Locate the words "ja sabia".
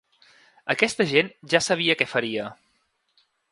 1.53-1.99